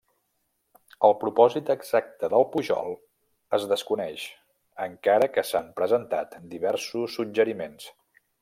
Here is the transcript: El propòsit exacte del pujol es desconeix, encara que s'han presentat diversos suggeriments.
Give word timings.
El 1.09 1.11
propòsit 1.23 1.69
exacte 1.73 2.29
del 2.35 2.47
pujol 2.55 2.95
es 3.59 3.67
desconeix, 3.75 4.25
encara 4.89 5.31
que 5.37 5.47
s'han 5.51 5.71
presentat 5.83 6.37
diversos 6.59 7.19
suggeriments. 7.21 7.91